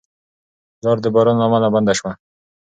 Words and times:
لار 0.83 0.97
د 1.01 1.05
باران 1.15 1.37
له 1.39 1.45
امله 1.47 1.67
بنده 1.75 1.93
شوه. 1.99 2.11